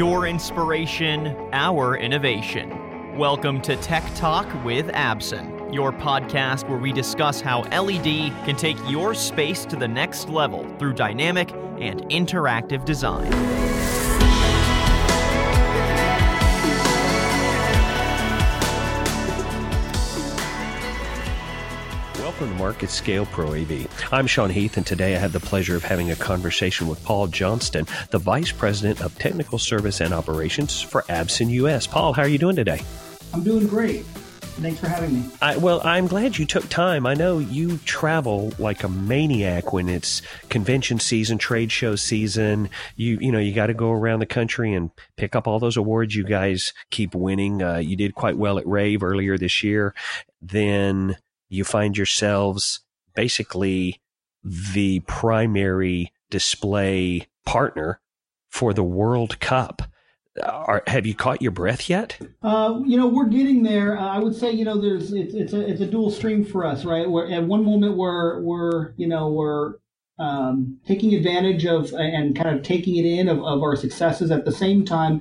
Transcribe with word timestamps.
Your 0.00 0.26
inspiration, 0.26 1.36
our 1.52 1.94
innovation. 1.94 3.18
Welcome 3.18 3.60
to 3.60 3.76
Tech 3.76 4.02
Talk 4.14 4.46
with 4.64 4.86
Absen, 4.92 5.74
your 5.74 5.92
podcast 5.92 6.66
where 6.70 6.78
we 6.78 6.90
discuss 6.90 7.42
how 7.42 7.64
LED 7.64 8.32
can 8.46 8.56
take 8.56 8.78
your 8.88 9.12
space 9.12 9.66
to 9.66 9.76
the 9.76 9.86
next 9.86 10.30
level 10.30 10.66
through 10.78 10.94
dynamic 10.94 11.52
and 11.78 12.00
interactive 12.04 12.86
design. 12.86 13.30
Welcome 22.40 22.56
to 22.56 22.64
MarketScale 22.64 23.30
Pro 23.32 23.52
AV. 23.52 23.86
I'm 24.10 24.26
Sean 24.26 24.48
Heath, 24.48 24.78
and 24.78 24.86
today 24.86 25.14
I 25.14 25.18
have 25.18 25.34
the 25.34 25.40
pleasure 25.40 25.76
of 25.76 25.84
having 25.84 26.10
a 26.10 26.16
conversation 26.16 26.86
with 26.88 27.04
Paul 27.04 27.26
Johnston, 27.26 27.86
the 28.12 28.18
Vice 28.18 28.50
President 28.50 29.02
of 29.02 29.14
Technical 29.18 29.58
Service 29.58 30.00
and 30.00 30.14
Operations 30.14 30.80
for 30.80 31.02
Absen 31.10 31.50
US. 31.50 31.86
Paul, 31.86 32.14
how 32.14 32.22
are 32.22 32.28
you 32.28 32.38
doing 32.38 32.56
today? 32.56 32.80
I'm 33.34 33.44
doing 33.44 33.66
great. 33.66 34.06
Thanks 34.56 34.80
for 34.80 34.88
having 34.88 35.12
me. 35.12 35.28
I, 35.42 35.58
well, 35.58 35.82
I'm 35.84 36.06
glad 36.06 36.38
you 36.38 36.46
took 36.46 36.66
time. 36.70 37.04
I 37.04 37.12
know 37.12 37.40
you 37.40 37.76
travel 37.84 38.54
like 38.58 38.84
a 38.84 38.88
maniac 38.88 39.74
when 39.74 39.90
it's 39.90 40.22
convention 40.48 40.98
season, 40.98 41.36
trade 41.36 41.70
show 41.70 41.94
season. 41.94 42.70
You, 42.96 43.18
you 43.20 43.32
know, 43.32 43.38
you 43.38 43.52
got 43.52 43.66
to 43.66 43.74
go 43.74 43.90
around 43.90 44.20
the 44.20 44.26
country 44.26 44.72
and 44.72 44.90
pick 45.18 45.36
up 45.36 45.46
all 45.46 45.58
those 45.58 45.76
awards 45.76 46.14
you 46.14 46.24
guys 46.24 46.72
keep 46.90 47.14
winning. 47.14 47.62
Uh, 47.62 47.78
you 47.78 47.96
did 47.96 48.14
quite 48.14 48.38
well 48.38 48.58
at 48.58 48.66
Rave 48.66 49.02
earlier 49.02 49.36
this 49.36 49.62
year. 49.62 49.94
Then 50.40 51.18
you 51.50 51.64
find 51.64 51.96
yourselves 51.96 52.80
basically 53.14 54.00
the 54.42 55.00
primary 55.00 56.12
display 56.30 57.26
partner 57.44 58.00
for 58.48 58.72
the 58.72 58.84
World 58.84 59.40
Cup. 59.40 59.82
Are, 60.42 60.82
have 60.86 61.06
you 61.06 61.14
caught 61.14 61.42
your 61.42 61.50
breath 61.50 61.90
yet? 61.90 62.16
Uh, 62.42 62.80
you 62.86 62.96
know, 62.96 63.08
we're 63.08 63.28
getting 63.28 63.64
there. 63.64 63.98
Uh, 63.98 64.08
I 64.08 64.18
would 64.18 64.34
say, 64.34 64.52
you 64.52 64.64
know, 64.64 64.80
there's 64.80 65.12
it's 65.12 65.34
it's 65.34 65.52
a 65.52 65.68
it's 65.68 65.80
a 65.80 65.86
dual 65.86 66.10
stream 66.10 66.44
for 66.44 66.64
us, 66.64 66.84
right? 66.84 67.10
Where 67.10 67.30
at 67.30 67.44
one 67.44 67.64
moment 67.64 67.96
we're 67.96 68.40
we're 68.40 68.92
you 68.96 69.08
know 69.08 69.28
we're 69.28 69.74
um, 70.20 70.78
taking 70.86 71.14
advantage 71.14 71.66
of 71.66 71.92
and 71.92 72.36
kind 72.36 72.56
of 72.56 72.62
taking 72.62 72.96
it 72.96 73.04
in 73.04 73.28
of, 73.28 73.38
of 73.42 73.62
our 73.62 73.74
successes. 73.74 74.30
At 74.30 74.44
the 74.44 74.52
same 74.52 74.84
time, 74.84 75.20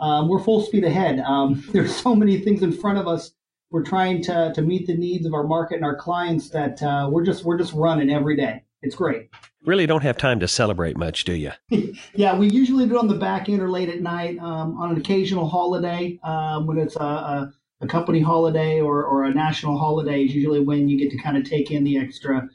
um, 0.00 0.28
we're 0.28 0.42
full 0.42 0.62
speed 0.62 0.84
ahead. 0.84 1.20
Um, 1.20 1.62
there's 1.72 1.94
so 1.94 2.16
many 2.16 2.38
things 2.38 2.62
in 2.62 2.72
front 2.72 2.98
of 2.98 3.06
us 3.06 3.32
we're 3.70 3.82
trying 3.82 4.22
to 4.22 4.52
to 4.54 4.62
meet 4.62 4.86
the 4.86 4.96
needs 4.96 5.26
of 5.26 5.34
our 5.34 5.44
market 5.44 5.76
and 5.76 5.84
our 5.84 5.96
clients 5.96 6.50
that 6.50 6.82
uh, 6.82 7.08
we're 7.10 7.24
just 7.24 7.44
we're 7.44 7.58
just 7.58 7.72
running 7.72 8.10
every 8.10 8.36
day. 8.36 8.64
It's 8.82 8.94
great. 8.94 9.30
Really 9.64 9.86
don't 9.86 10.02
have 10.02 10.16
time 10.16 10.38
to 10.40 10.48
celebrate 10.48 10.96
much, 10.96 11.24
do 11.24 11.32
you? 11.32 11.50
yeah, 12.14 12.36
we 12.36 12.48
usually 12.48 12.86
do 12.86 12.94
it 12.96 12.98
on 12.98 13.08
the 13.08 13.16
back 13.16 13.48
end 13.48 13.60
or 13.60 13.68
late 13.68 13.88
at 13.88 14.00
night 14.00 14.38
um, 14.38 14.78
on 14.78 14.92
an 14.92 14.96
occasional 14.96 15.48
holiday 15.48 16.20
um, 16.22 16.66
when 16.66 16.78
it's 16.78 16.94
a, 16.94 17.00
a, 17.00 17.52
a, 17.80 17.86
company 17.88 18.20
holiday 18.20 18.80
or, 18.80 19.04
or 19.04 19.24
a 19.24 19.34
national 19.34 19.76
holiday 19.76 20.22
is 20.22 20.32
usually 20.32 20.60
when 20.60 20.88
you 20.88 20.96
get 20.96 21.10
to 21.10 21.18
kind 21.20 21.36
of 21.36 21.42
take 21.42 21.72
in 21.72 21.82
the 21.82 21.98
extra, 21.98 22.48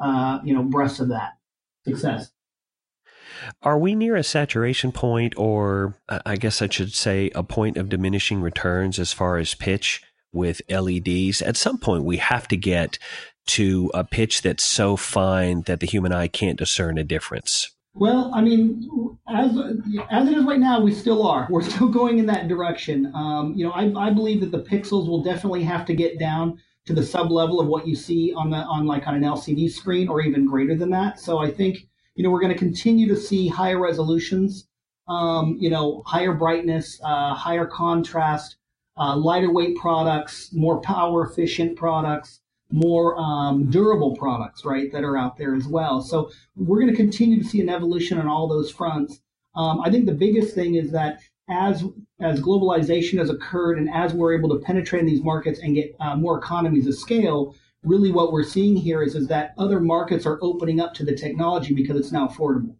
uh, 0.00 0.40
you 0.42 0.52
know, 0.52 0.64
breaths 0.64 0.98
of 0.98 1.08
that 1.08 1.34
success. 1.86 2.32
Are 3.62 3.78
we 3.78 3.94
near 3.94 4.16
a 4.16 4.24
saturation 4.24 4.90
point, 4.90 5.34
or 5.36 5.98
I 6.08 6.36
guess 6.36 6.62
I 6.62 6.68
should 6.68 6.92
say 6.92 7.30
a 7.34 7.44
point 7.44 7.76
of 7.76 7.88
diminishing 7.88 8.40
returns 8.40 8.98
as 8.98 9.12
far 9.12 9.36
as 9.36 9.54
pitch? 9.54 10.02
With 10.36 10.62
LEDs. 10.70 11.42
At 11.42 11.56
some 11.56 11.78
point, 11.78 12.04
we 12.04 12.18
have 12.18 12.46
to 12.48 12.56
get 12.56 12.98
to 13.46 13.90
a 13.94 14.04
pitch 14.04 14.42
that's 14.42 14.64
so 14.64 14.96
fine 14.96 15.62
that 15.62 15.80
the 15.80 15.86
human 15.86 16.12
eye 16.12 16.28
can't 16.28 16.58
discern 16.58 16.98
a 16.98 17.04
difference. 17.04 17.70
Well, 17.94 18.30
I 18.34 18.42
mean, 18.42 18.86
as 19.26 19.56
as 20.10 20.28
it 20.28 20.36
is 20.36 20.44
right 20.44 20.60
now, 20.60 20.80
we 20.80 20.92
still 20.92 21.26
are. 21.26 21.46
We're 21.48 21.62
still 21.62 21.88
going 21.88 22.18
in 22.18 22.26
that 22.26 22.46
direction. 22.46 23.10
Um, 23.14 23.54
you 23.56 23.64
know, 23.64 23.72
I, 23.72 24.08
I 24.08 24.10
believe 24.10 24.40
that 24.40 24.52
the 24.52 24.62
pixels 24.62 25.08
will 25.08 25.22
definitely 25.22 25.62
have 25.62 25.86
to 25.86 25.94
get 25.94 26.18
down 26.18 26.60
to 26.84 26.92
the 26.92 27.02
sub 27.02 27.30
level 27.30 27.58
of 27.58 27.66
what 27.68 27.86
you 27.86 27.96
see 27.96 28.34
on 28.34 28.50
the 28.50 28.58
on 28.58 28.86
like 28.86 29.08
on 29.08 29.14
an 29.14 29.22
LCD 29.22 29.70
screen, 29.70 30.08
or 30.08 30.20
even 30.20 30.44
greater 30.46 30.74
than 30.74 30.90
that. 30.90 31.18
So 31.18 31.38
I 31.38 31.50
think 31.50 31.88
you 32.14 32.22
know 32.22 32.30
we're 32.30 32.40
going 32.40 32.52
to 32.52 32.58
continue 32.58 33.08
to 33.08 33.16
see 33.16 33.48
higher 33.48 33.78
resolutions, 33.78 34.68
um, 35.08 35.56
you 35.58 35.70
know, 35.70 36.02
higher 36.04 36.34
brightness, 36.34 37.00
uh, 37.02 37.34
higher 37.34 37.64
contrast, 37.64 38.56
uh, 38.98 39.16
lighter 39.16 39.52
weight 39.52 39.76
products, 39.76 40.52
more 40.52 40.80
power 40.80 41.26
efficient 41.26 41.76
products, 41.76 42.40
more 42.70 43.18
um, 43.18 43.70
durable 43.70 44.16
products, 44.16 44.64
right, 44.64 44.90
that 44.92 45.04
are 45.04 45.16
out 45.16 45.36
there 45.36 45.54
as 45.54 45.66
well. 45.66 46.00
So 46.00 46.30
we're 46.56 46.80
going 46.80 46.90
to 46.90 46.96
continue 46.96 47.42
to 47.42 47.48
see 47.48 47.60
an 47.60 47.68
evolution 47.68 48.18
on 48.18 48.26
all 48.26 48.48
those 48.48 48.70
fronts. 48.70 49.20
Um, 49.54 49.80
I 49.80 49.90
think 49.90 50.06
the 50.06 50.12
biggest 50.12 50.54
thing 50.54 50.74
is 50.74 50.90
that 50.92 51.20
as 51.48 51.84
as 52.20 52.40
globalization 52.40 53.18
has 53.18 53.30
occurred 53.30 53.78
and 53.78 53.88
as 53.88 54.12
we're 54.12 54.36
able 54.36 54.48
to 54.48 54.58
penetrate 54.58 55.00
in 55.00 55.06
these 55.06 55.22
markets 55.22 55.60
and 55.60 55.74
get 55.74 55.94
uh, 56.00 56.16
more 56.16 56.38
economies 56.38 56.86
of 56.86 56.94
scale, 56.96 57.54
really 57.84 58.10
what 58.10 58.32
we're 58.32 58.42
seeing 58.42 58.76
here 58.76 59.02
is 59.02 59.14
is 59.14 59.28
that 59.28 59.54
other 59.56 59.80
markets 59.80 60.26
are 60.26 60.38
opening 60.42 60.80
up 60.80 60.92
to 60.94 61.04
the 61.04 61.14
technology 61.14 61.72
because 61.72 61.96
it's 61.96 62.12
now 62.12 62.26
affordable. 62.26 62.74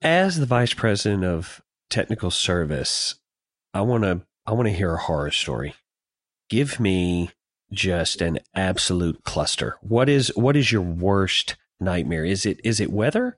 As 0.00 0.38
the 0.38 0.46
vice 0.46 0.72
president 0.72 1.24
of 1.24 1.60
technical 1.90 2.30
service, 2.30 3.16
I 3.74 3.82
want 3.82 4.04
to 4.04 4.22
I 4.46 4.52
want 4.52 4.68
to 4.68 4.74
hear 4.74 4.94
a 4.94 4.98
horror 4.98 5.32
story. 5.32 5.74
Give 6.48 6.78
me 6.78 7.30
just 7.72 8.22
an 8.22 8.38
absolute 8.54 9.24
cluster. 9.24 9.76
What 9.80 10.08
is 10.08 10.28
what 10.36 10.56
is 10.56 10.70
your 10.70 10.82
worst 10.82 11.56
nightmare? 11.80 12.24
Is 12.24 12.46
it 12.46 12.60
is 12.62 12.80
it 12.80 12.92
weather? 12.92 13.36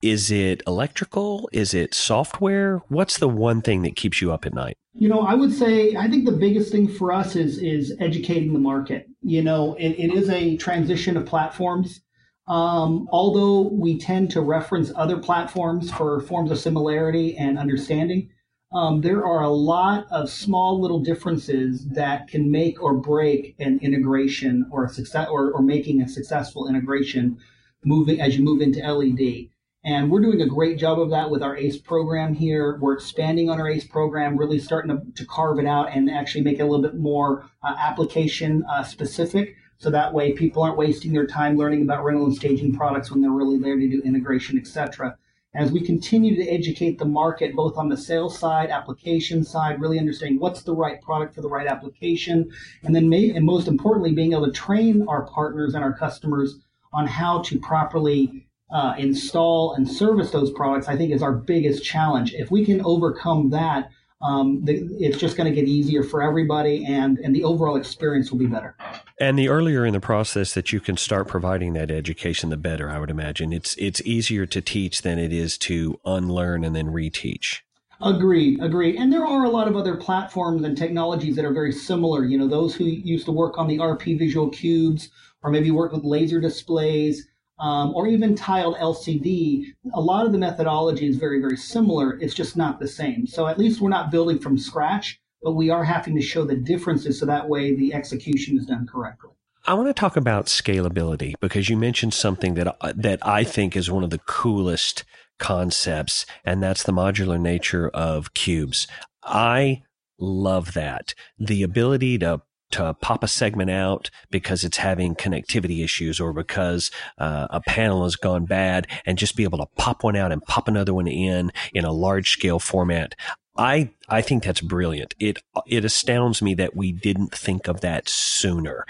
Is 0.00 0.30
it 0.30 0.62
electrical? 0.66 1.50
Is 1.52 1.74
it 1.74 1.92
software? 1.92 2.78
What's 2.88 3.18
the 3.18 3.28
one 3.28 3.60
thing 3.60 3.82
that 3.82 3.96
keeps 3.96 4.22
you 4.22 4.32
up 4.32 4.46
at 4.46 4.54
night? 4.54 4.78
You 4.94 5.08
know, 5.08 5.20
I 5.20 5.34
would 5.34 5.52
say 5.52 5.94
I 5.96 6.08
think 6.08 6.24
the 6.24 6.32
biggest 6.32 6.72
thing 6.72 6.88
for 6.88 7.12
us 7.12 7.36
is 7.36 7.58
is 7.58 7.94
educating 8.00 8.54
the 8.54 8.58
market. 8.58 9.06
You 9.20 9.42
know, 9.42 9.74
it, 9.74 9.90
it 9.90 10.14
is 10.14 10.30
a 10.30 10.56
transition 10.56 11.18
of 11.18 11.26
platforms. 11.26 12.00
Um, 12.46 13.06
although 13.12 13.68
we 13.68 13.98
tend 13.98 14.30
to 14.30 14.40
reference 14.40 14.90
other 14.96 15.18
platforms 15.18 15.90
for 15.90 16.20
forms 16.20 16.50
of 16.50 16.58
similarity 16.58 17.36
and 17.36 17.58
understanding, 17.58 18.30
um, 18.72 19.00
there 19.00 19.24
are 19.24 19.42
a 19.42 19.48
lot 19.48 20.06
of 20.10 20.28
small 20.28 20.80
little 20.80 20.98
differences 20.98 21.86
that 21.88 22.28
can 22.28 22.50
make 22.50 22.82
or 22.82 22.94
break 22.94 23.54
an 23.58 23.78
integration 23.82 24.66
or 24.70 24.84
a 24.84 24.88
success 24.88 25.28
or, 25.30 25.50
or 25.52 25.62
making 25.62 26.02
a 26.02 26.08
successful 26.08 26.68
integration 26.68 27.38
moving 27.84 28.20
as 28.20 28.36
you 28.36 28.44
move 28.44 28.60
into 28.60 28.80
LED. 28.80 29.48
And 29.84 30.10
we're 30.10 30.20
doing 30.20 30.42
a 30.42 30.46
great 30.46 30.78
job 30.78 31.00
of 31.00 31.10
that 31.10 31.30
with 31.30 31.42
our 31.42 31.56
ACE 31.56 31.78
program 31.78 32.34
here. 32.34 32.76
We're 32.78 32.94
expanding 32.94 33.48
on 33.48 33.58
our 33.58 33.70
ACE 33.70 33.86
program, 33.86 34.36
really 34.36 34.58
starting 34.58 34.90
to, 34.90 35.12
to 35.14 35.24
carve 35.24 35.58
it 35.58 35.66
out 35.66 35.90
and 35.92 36.10
actually 36.10 36.44
make 36.44 36.58
it 36.58 36.62
a 36.62 36.66
little 36.66 36.82
bit 36.82 36.96
more 36.96 37.48
uh, 37.62 37.74
application 37.78 38.64
uh, 38.70 38.82
specific. 38.82 39.56
So 39.78 39.90
that 39.90 40.12
way 40.12 40.32
people 40.32 40.62
aren't 40.62 40.76
wasting 40.76 41.12
their 41.12 41.26
time 41.26 41.56
learning 41.56 41.82
about 41.82 42.04
rental 42.04 42.26
and 42.26 42.34
staging 42.34 42.74
products 42.74 43.10
when 43.10 43.22
they're 43.22 43.30
really 43.30 43.58
there 43.58 43.76
to 43.76 43.88
do 43.88 44.02
integration, 44.04 44.58
etc 44.58 45.16
as 45.58 45.72
we 45.72 45.80
continue 45.80 46.36
to 46.36 46.48
educate 46.48 46.98
the 46.98 47.04
market 47.04 47.56
both 47.56 47.76
on 47.76 47.88
the 47.88 47.96
sales 47.96 48.38
side, 48.38 48.70
application 48.70 49.42
side, 49.42 49.80
really 49.80 49.98
understanding 49.98 50.38
what's 50.38 50.62
the 50.62 50.74
right 50.74 51.02
product 51.02 51.34
for 51.34 51.40
the 51.40 51.48
right 51.48 51.66
application, 51.66 52.48
and 52.84 52.94
then 52.94 53.08
may, 53.08 53.30
and 53.30 53.44
most 53.44 53.66
importantly, 53.66 54.12
being 54.12 54.32
able 54.32 54.46
to 54.46 54.52
train 54.52 55.04
our 55.08 55.26
partners 55.26 55.74
and 55.74 55.82
our 55.82 55.92
customers 55.92 56.60
on 56.92 57.08
how 57.08 57.42
to 57.42 57.58
properly 57.58 58.46
uh, 58.70 58.94
install 58.98 59.74
and 59.74 59.88
service 59.88 60.30
those 60.30 60.52
products, 60.52 60.86
I 60.86 60.96
think 60.96 61.12
is 61.12 61.22
our 61.22 61.32
biggest 61.32 61.84
challenge. 61.84 62.34
If 62.34 62.52
we 62.52 62.64
can 62.64 62.80
overcome 62.84 63.50
that, 63.50 63.90
um, 64.20 64.64
the, 64.64 64.88
it's 64.98 65.18
just 65.18 65.36
going 65.36 65.52
to 65.52 65.54
get 65.54 65.68
easier 65.68 66.02
for 66.02 66.22
everybody, 66.22 66.84
and 66.84 67.18
and 67.18 67.34
the 67.34 67.44
overall 67.44 67.76
experience 67.76 68.32
will 68.32 68.38
be 68.38 68.46
better. 68.46 68.76
And 69.20 69.38
the 69.38 69.48
earlier 69.48 69.86
in 69.86 69.92
the 69.92 70.00
process 70.00 70.54
that 70.54 70.72
you 70.72 70.80
can 70.80 70.96
start 70.96 71.28
providing 71.28 71.74
that 71.74 71.90
education, 71.90 72.50
the 72.50 72.56
better. 72.56 72.90
I 72.90 72.98
would 72.98 73.10
imagine 73.10 73.52
it's 73.52 73.76
it's 73.76 74.00
easier 74.02 74.44
to 74.46 74.60
teach 74.60 75.02
than 75.02 75.18
it 75.18 75.32
is 75.32 75.56
to 75.58 76.00
unlearn 76.04 76.64
and 76.64 76.74
then 76.74 76.86
reteach. 76.86 77.60
Agreed, 78.00 78.62
agreed. 78.62 78.96
And 78.96 79.12
there 79.12 79.26
are 79.26 79.44
a 79.44 79.50
lot 79.50 79.66
of 79.66 79.76
other 79.76 79.96
platforms 79.96 80.62
and 80.62 80.76
technologies 80.76 81.34
that 81.36 81.44
are 81.44 81.52
very 81.52 81.72
similar. 81.72 82.24
You 82.24 82.38
know, 82.38 82.46
those 82.46 82.74
who 82.74 82.84
used 82.84 83.26
to 83.26 83.32
work 83.32 83.58
on 83.58 83.66
the 83.66 83.78
RP 83.78 84.18
Visual 84.18 84.48
Cubes 84.50 85.10
or 85.42 85.50
maybe 85.50 85.70
work 85.70 85.92
with 85.92 86.04
laser 86.04 86.40
displays 86.40 87.27
um, 87.60 87.94
or 87.94 88.06
even 88.06 88.34
tiled 88.34 88.76
LCD, 88.76 89.64
a 89.92 90.00
lot 90.00 90.26
of 90.26 90.32
the 90.32 90.38
methodology 90.38 91.06
is 91.06 91.16
very, 91.16 91.40
very 91.40 91.56
similar. 91.56 92.18
It's 92.20 92.34
just 92.34 92.56
not 92.56 92.78
the 92.78 92.88
same. 92.88 93.26
So 93.26 93.46
at 93.46 93.58
least 93.58 93.80
we're 93.80 93.88
not 93.88 94.10
building 94.10 94.38
from 94.38 94.58
scratch, 94.58 95.20
but 95.42 95.52
we 95.52 95.70
are 95.70 95.84
having 95.84 96.14
to 96.16 96.22
show 96.22 96.44
the 96.44 96.56
differences 96.56 97.18
so 97.18 97.26
that 97.26 97.48
way 97.48 97.74
the 97.74 97.94
execution 97.94 98.56
is 98.56 98.66
done 98.66 98.86
correctly. 98.86 99.30
I 99.66 99.74
want 99.74 99.88
to 99.88 99.94
talk 99.94 100.16
about 100.16 100.46
scalability 100.46 101.34
because 101.40 101.68
you 101.68 101.76
mentioned 101.76 102.14
something 102.14 102.54
that 102.54 102.76
that 102.96 103.26
I 103.26 103.44
think 103.44 103.76
is 103.76 103.90
one 103.90 104.04
of 104.04 104.10
the 104.10 104.20
coolest 104.20 105.04
concepts, 105.38 106.24
and 106.44 106.62
that's 106.62 106.84
the 106.84 106.92
modular 106.92 107.38
nature 107.38 107.88
of 107.90 108.34
cubes. 108.34 108.86
I 109.22 109.82
love 110.18 110.72
that. 110.74 111.14
The 111.38 111.62
ability 111.62 112.18
to 112.18 112.42
to 112.70 112.94
pop 112.94 113.24
a 113.24 113.28
segment 113.28 113.70
out 113.70 114.10
because 114.30 114.64
it's 114.64 114.78
having 114.78 115.14
connectivity 115.14 115.82
issues 115.82 116.20
or 116.20 116.32
because 116.32 116.90
uh, 117.18 117.46
a 117.50 117.60
panel 117.60 118.04
has 118.04 118.16
gone 118.16 118.44
bad 118.44 118.86
and 119.06 119.18
just 119.18 119.36
be 119.36 119.44
able 119.44 119.58
to 119.58 119.66
pop 119.76 120.04
one 120.04 120.16
out 120.16 120.32
and 120.32 120.42
pop 120.42 120.68
another 120.68 120.94
one 120.94 121.08
in 121.08 121.52
in 121.72 121.84
a 121.84 121.92
large 121.92 122.30
scale 122.30 122.58
format. 122.58 123.14
I 123.56 123.90
I 124.08 124.22
think 124.22 124.44
that's 124.44 124.60
brilliant. 124.60 125.14
It 125.18 125.42
it 125.66 125.84
astounds 125.84 126.40
me 126.40 126.54
that 126.54 126.76
we 126.76 126.92
didn't 126.92 127.34
think 127.34 127.66
of 127.66 127.80
that 127.80 128.08
sooner. 128.08 128.86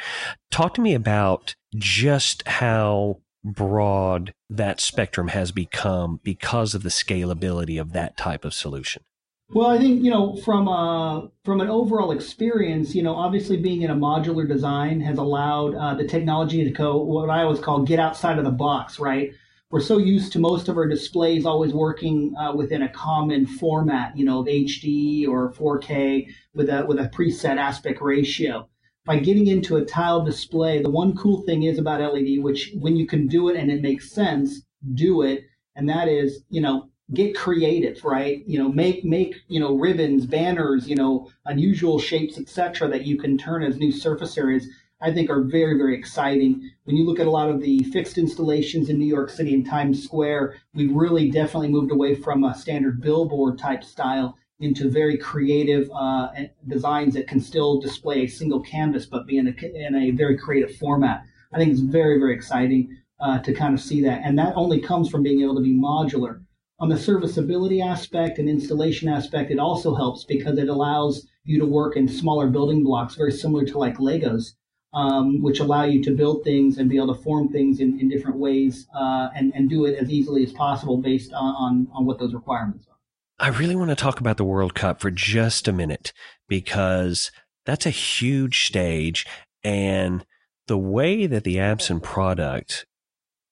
Talk 0.50 0.74
to 0.74 0.80
me 0.80 0.94
about 0.94 1.54
just 1.74 2.46
how 2.46 3.20
broad 3.44 4.34
that 4.50 4.80
spectrum 4.80 5.28
has 5.28 5.52
become 5.52 6.20
because 6.22 6.74
of 6.74 6.82
the 6.82 6.88
scalability 6.90 7.80
of 7.80 7.92
that 7.92 8.16
type 8.16 8.44
of 8.44 8.52
solution. 8.52 9.02
Well, 9.50 9.68
I 9.68 9.78
think 9.78 10.02
you 10.02 10.10
know 10.10 10.36
from 10.36 10.68
a 10.68 11.30
from 11.44 11.60
an 11.60 11.68
overall 11.68 12.10
experience, 12.10 12.94
you 12.94 13.02
know, 13.02 13.14
obviously 13.14 13.56
being 13.56 13.82
in 13.82 13.90
a 13.90 13.96
modular 13.96 14.46
design 14.46 15.00
has 15.00 15.18
allowed 15.18 15.74
uh, 15.74 15.94
the 15.94 16.06
technology 16.06 16.64
to 16.64 16.70
go 16.70 16.98
what 17.02 17.30
I 17.30 17.42
always 17.42 17.60
call 17.60 17.82
get 17.82 17.98
outside 17.98 18.38
of 18.38 18.44
the 18.44 18.50
box, 18.50 18.98
right? 18.98 19.32
we're 19.70 19.80
so 19.80 19.98
used 19.98 20.32
to 20.32 20.38
most 20.38 20.68
of 20.68 20.76
our 20.76 20.88
displays 20.88 21.44
always 21.44 21.74
working 21.74 22.34
uh, 22.36 22.54
within 22.54 22.82
a 22.82 22.88
common 22.88 23.46
format, 23.46 24.16
you 24.16 24.24
know, 24.24 24.40
of 24.40 24.46
HD 24.46 25.28
or 25.28 25.52
4K 25.52 26.26
with 26.54 26.70
a 26.70 26.86
with 26.86 26.98
a 26.98 27.10
preset 27.10 27.58
aspect 27.58 28.00
ratio. 28.00 28.68
By 29.04 29.18
getting 29.18 29.46
into 29.46 29.76
a 29.76 29.84
tile 29.84 30.24
display, 30.24 30.82
the 30.82 30.90
one 30.90 31.16
cool 31.16 31.42
thing 31.42 31.62
is 31.62 31.78
about 31.78 32.00
LED, 32.00 32.42
which 32.42 32.72
when 32.78 32.96
you 32.96 33.06
can 33.06 33.26
do 33.26 33.48
it 33.48 33.56
and 33.56 33.70
it 33.70 33.82
makes 33.82 34.10
sense, 34.10 34.62
do 34.94 35.22
it, 35.22 35.44
and 35.76 35.88
that 35.88 36.08
is, 36.08 36.42
you 36.50 36.60
know, 36.60 36.90
get 37.14 37.36
creative, 37.36 38.04
right? 38.04 38.42
You 38.46 38.58
know, 38.58 38.68
make 38.68 39.04
make 39.04 39.36
you 39.48 39.60
know 39.60 39.76
ribbons, 39.76 40.26
banners, 40.26 40.88
you 40.88 40.96
know, 40.96 41.30
unusual 41.46 41.98
shapes, 41.98 42.38
etc., 42.38 42.88
that 42.88 43.06
you 43.06 43.18
can 43.18 43.38
turn 43.38 43.62
as 43.62 43.78
new 43.78 43.92
surface 43.92 44.36
areas 44.36 44.68
I 45.00 45.12
think 45.12 45.30
are 45.30 45.42
very, 45.42 45.78
very 45.78 45.96
exciting. 45.96 46.70
When 46.84 46.96
you 46.96 47.04
look 47.04 47.20
at 47.20 47.28
a 47.28 47.30
lot 47.30 47.50
of 47.50 47.60
the 47.60 47.84
fixed 47.84 48.18
installations 48.18 48.88
in 48.88 48.98
New 48.98 49.06
York 49.06 49.30
City 49.30 49.54
and 49.54 49.64
Times 49.64 50.02
Square, 50.02 50.56
we've 50.74 50.92
really 50.92 51.30
definitely 51.30 51.68
moved 51.68 51.92
away 51.92 52.16
from 52.16 52.42
a 52.42 52.54
standard 52.54 53.00
billboard 53.00 53.58
type 53.58 53.84
style 53.84 54.36
into 54.58 54.90
very 54.90 55.16
creative 55.16 55.88
uh, 55.94 56.30
designs 56.66 57.14
that 57.14 57.28
can 57.28 57.40
still 57.40 57.80
display 57.80 58.24
a 58.24 58.26
single 58.26 58.60
canvas 58.60 59.06
but 59.06 59.24
be 59.24 59.38
in 59.38 59.46
a, 59.46 59.86
in 59.86 59.94
a 59.94 60.10
very 60.10 60.36
creative 60.36 60.74
format. 60.76 61.22
I 61.52 61.58
think 61.58 61.70
it's 61.70 61.80
very, 61.80 62.18
very 62.18 62.34
exciting 62.34 62.98
uh, 63.20 63.38
to 63.38 63.54
kind 63.54 63.74
of 63.74 63.80
see 63.80 64.02
that. 64.02 64.22
And 64.24 64.36
that 64.38 64.56
only 64.56 64.80
comes 64.80 65.08
from 65.08 65.22
being 65.22 65.42
able 65.42 65.54
to 65.54 65.62
be 65.62 65.74
modular. 65.74 66.42
On 66.80 66.88
the 66.88 66.96
serviceability 66.96 67.82
aspect 67.82 68.38
and 68.38 68.48
installation 68.48 69.08
aspect, 69.08 69.50
it 69.50 69.58
also 69.58 69.94
helps 69.94 70.24
because 70.24 70.58
it 70.58 70.68
allows 70.68 71.26
you 71.44 71.58
to 71.58 71.66
work 71.66 71.96
in 71.96 72.06
smaller 72.06 72.48
building 72.48 72.84
blocks, 72.84 73.16
very 73.16 73.32
similar 73.32 73.64
to 73.64 73.78
like 73.78 73.96
Legos 73.96 74.52
um, 74.94 75.42
which 75.42 75.60
allow 75.60 75.84
you 75.84 76.02
to 76.02 76.14
build 76.14 76.44
things 76.44 76.78
and 76.78 76.88
be 76.88 76.96
able 76.96 77.14
to 77.14 77.22
form 77.22 77.48
things 77.48 77.80
in, 77.80 78.00
in 78.00 78.08
different 78.08 78.38
ways 78.38 78.86
uh, 78.98 79.28
and, 79.34 79.52
and 79.54 79.68
do 79.68 79.84
it 79.84 79.98
as 79.98 80.10
easily 80.10 80.42
as 80.42 80.52
possible 80.52 80.96
based 80.98 81.32
on, 81.32 81.54
on, 81.54 81.88
on 81.92 82.06
what 82.06 82.18
those 82.18 82.34
requirements 82.34 82.86
are. 82.88 82.96
I 83.38 83.56
really 83.56 83.76
want 83.76 83.90
to 83.90 83.96
talk 83.96 84.18
about 84.18 84.36
the 84.36 84.44
World 84.44 84.74
Cup 84.74 85.00
for 85.00 85.10
just 85.10 85.68
a 85.68 85.72
minute 85.72 86.12
because 86.48 87.30
that's 87.66 87.86
a 87.86 87.90
huge 87.90 88.66
stage. 88.66 89.26
And 89.62 90.24
the 90.66 90.78
way 90.78 91.26
that 91.26 91.44
the 91.44 91.56
Absen 91.56 92.02
product 92.02 92.86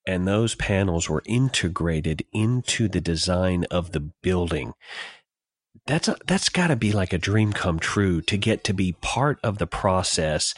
and 0.06 0.26
those 0.26 0.54
panels 0.54 1.08
were 1.08 1.22
integrated 1.26 2.24
into 2.32 2.88
the 2.88 3.00
design 3.00 3.64
of 3.70 3.92
the 3.92 4.00
building 4.00 4.72
that's 5.86 6.08
a, 6.08 6.16
that's 6.26 6.48
got 6.48 6.68
to 6.68 6.76
be 6.76 6.92
like 6.92 7.12
a 7.12 7.18
dream 7.18 7.52
come 7.52 7.78
true 7.78 8.20
to 8.22 8.36
get 8.36 8.64
to 8.64 8.74
be 8.74 8.96
part 9.00 9.38
of 9.42 9.58
the 9.58 9.66
process 9.66 10.54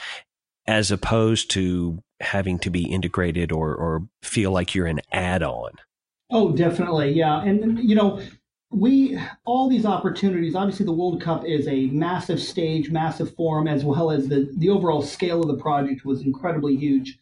as 0.67 0.91
opposed 0.91 1.51
to 1.51 2.03
having 2.21 2.59
to 2.59 2.71
be 2.71 2.85
integrated 2.85 3.53
or, 3.53 3.75
or 3.75 4.09
feel 4.23 4.51
like 4.51 4.75
you're 4.75 4.87
an 4.87 5.01
add-on. 5.13 5.73
Oh, 6.31 6.53
definitely. 6.53 7.13
Yeah. 7.13 7.43
And, 7.43 7.79
you 7.79 7.95
know, 7.95 8.21
we, 8.71 9.19
all 9.47 9.69
these 9.69 9.87
opportunities, 9.87 10.55
obviously 10.55 10.85
the 10.85 10.93
World 10.93 11.23
Cup 11.23 11.47
is 11.47 11.67
a 11.69 11.87
massive 11.87 12.41
stage, 12.41 12.91
massive 12.91 13.35
forum, 13.35 13.67
as 13.67 13.85
well 13.85 14.11
as 14.11 14.29
the, 14.29 14.51
the 14.59 14.69
overall 14.69 15.01
scale 15.01 15.41
of 15.41 15.49
the 15.49 15.63
project 15.63 16.05
was 16.05 16.23
incredibly 16.23 16.77
huge. 16.77 17.19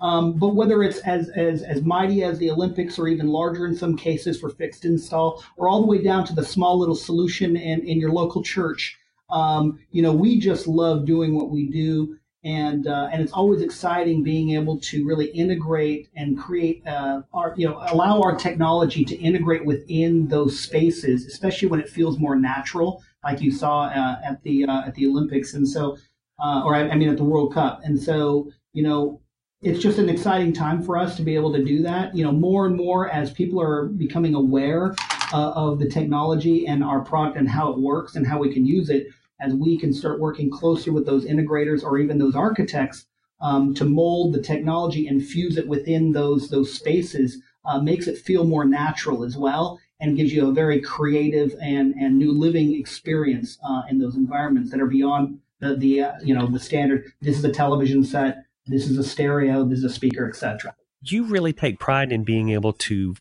Um, 0.00 0.32
but 0.32 0.54
whether 0.54 0.82
it's 0.82 0.98
as, 1.00 1.28
as, 1.30 1.62
as 1.62 1.82
mighty 1.82 2.22
as 2.22 2.38
the 2.38 2.50
Olympics 2.50 2.98
or 2.98 3.08
even 3.08 3.28
larger 3.28 3.66
in 3.66 3.76
some 3.76 3.96
cases 3.96 4.40
for 4.40 4.48
fixed 4.48 4.84
install, 4.84 5.44
or 5.56 5.68
all 5.68 5.82
the 5.82 5.86
way 5.86 6.02
down 6.02 6.24
to 6.26 6.34
the 6.34 6.44
small 6.44 6.78
little 6.78 6.94
solution 6.94 7.56
in, 7.56 7.80
in 7.86 8.00
your 8.00 8.12
local 8.12 8.42
church, 8.42 8.98
um, 9.28 9.78
you 9.90 10.02
know, 10.02 10.12
we 10.12 10.40
just 10.40 10.66
love 10.66 11.04
doing 11.04 11.34
what 11.34 11.50
we 11.50 11.68
do 11.68 12.16
and 12.42 12.86
uh, 12.86 13.08
and 13.12 13.20
it's 13.20 13.32
always 13.32 13.60
exciting 13.60 14.22
being 14.22 14.50
able 14.52 14.78
to 14.80 15.04
really 15.06 15.26
integrate 15.26 16.08
and 16.16 16.38
create 16.38 16.86
uh, 16.86 17.20
our 17.34 17.54
you 17.56 17.68
know 17.68 17.82
allow 17.90 18.20
our 18.22 18.34
technology 18.34 19.04
to 19.04 19.16
integrate 19.16 19.64
within 19.64 20.26
those 20.28 20.58
spaces, 20.58 21.26
especially 21.26 21.68
when 21.68 21.80
it 21.80 21.88
feels 21.88 22.18
more 22.18 22.36
natural, 22.36 23.02
like 23.24 23.42
you 23.42 23.50
saw 23.50 23.84
uh, 23.84 24.16
at 24.24 24.42
the 24.42 24.64
uh, 24.64 24.86
at 24.86 24.94
the 24.94 25.06
Olympics, 25.06 25.52
and 25.52 25.68
so 25.68 25.98
uh, 26.42 26.62
or 26.64 26.74
I, 26.74 26.88
I, 26.88 26.94
mean 26.94 27.10
at 27.10 27.18
the 27.18 27.24
World 27.24 27.52
Cup, 27.52 27.80
and 27.84 28.00
so 28.00 28.50
you 28.72 28.82
know. 28.82 29.19
It's 29.62 29.82
just 29.82 29.98
an 29.98 30.08
exciting 30.08 30.54
time 30.54 30.82
for 30.82 30.96
us 30.96 31.16
to 31.16 31.22
be 31.22 31.34
able 31.34 31.52
to 31.52 31.62
do 31.62 31.82
that. 31.82 32.16
You 32.16 32.24
know, 32.24 32.32
more 32.32 32.64
and 32.64 32.74
more 32.74 33.10
as 33.10 33.30
people 33.30 33.60
are 33.60 33.88
becoming 33.88 34.34
aware 34.34 34.94
uh, 35.34 35.50
of 35.50 35.78
the 35.78 35.88
technology 35.88 36.66
and 36.66 36.82
our 36.82 37.00
product 37.00 37.36
and 37.36 37.46
how 37.46 37.70
it 37.70 37.78
works 37.78 38.16
and 38.16 38.26
how 38.26 38.38
we 38.38 38.54
can 38.54 38.64
use 38.64 38.88
it 38.88 39.08
as 39.38 39.52
we 39.52 39.76
can 39.78 39.92
start 39.92 40.18
working 40.18 40.50
closer 40.50 40.94
with 40.94 41.04
those 41.04 41.26
integrators 41.26 41.84
or 41.84 41.98
even 41.98 42.16
those 42.16 42.34
architects 42.34 43.04
um, 43.42 43.74
to 43.74 43.84
mold 43.84 44.32
the 44.32 44.40
technology 44.40 45.06
and 45.06 45.22
fuse 45.22 45.58
it 45.58 45.68
within 45.68 46.12
those 46.12 46.48
those 46.48 46.72
spaces 46.72 47.42
uh, 47.66 47.78
makes 47.78 48.06
it 48.06 48.16
feel 48.16 48.44
more 48.44 48.64
natural 48.64 49.24
as 49.24 49.36
well 49.36 49.78
and 50.00 50.16
gives 50.16 50.32
you 50.32 50.48
a 50.48 50.52
very 50.52 50.80
creative 50.80 51.54
and, 51.60 51.94
and 51.96 52.16
new 52.16 52.32
living 52.32 52.74
experience 52.74 53.58
uh, 53.62 53.82
in 53.90 53.98
those 53.98 54.16
environments 54.16 54.70
that 54.70 54.80
are 54.80 54.86
beyond 54.86 55.38
the, 55.58 55.76
the 55.76 56.00
uh, 56.00 56.12
you 56.22 56.34
know 56.34 56.46
the 56.46 56.58
standard 56.58 57.12
this 57.20 57.36
is 57.36 57.44
a 57.44 57.52
television 57.52 58.02
set 58.02 58.44
this 58.70 58.88
is 58.88 58.96
a 58.98 59.04
stereo 59.04 59.64
this 59.64 59.78
is 59.78 59.84
a 59.84 59.90
speaker 59.90 60.28
etc 60.28 60.74
you 61.02 61.24
really 61.24 61.52
take 61.52 61.78
pride 61.78 62.12
in 62.12 62.24
being 62.24 62.50
able 62.50 62.72
to 62.74 63.14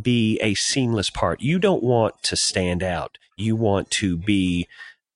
be 0.00 0.38
a 0.40 0.54
seamless 0.54 1.10
part. 1.10 1.40
You 1.40 1.58
don't 1.58 1.82
want 1.82 2.22
to 2.22 2.36
stand 2.36 2.82
out. 2.82 3.18
You 3.36 3.56
want 3.56 3.90
to 3.92 4.16
be 4.16 4.68